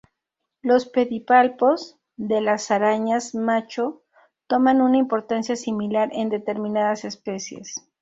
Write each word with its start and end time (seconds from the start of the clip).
Los 0.63 0.87
pedipalpos 0.87 1.99
de 2.17 2.41
las 2.41 2.71
arañas 2.71 3.35
macho 3.35 4.01
toman 4.47 4.81
una 4.81 4.97
importancia 4.97 5.55
similar 5.55 6.09
en 6.11 6.29
determinadas 6.29 7.05
especies. 7.05 7.87